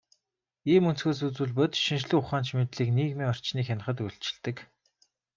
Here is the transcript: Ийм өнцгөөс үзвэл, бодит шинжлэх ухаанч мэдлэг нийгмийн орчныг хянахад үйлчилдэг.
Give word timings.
Ийм 0.73 0.83
өнцгөөс 0.89 1.19
үзвэл, 1.27 1.57
бодит 1.57 1.83
шинжлэх 1.85 2.19
ухаанч 2.19 2.47
мэдлэг 2.57 2.89
нийгмийн 2.97 3.29
орчныг 3.31 3.65
хянахад 3.67 3.97
үйлчилдэг. 4.03 4.57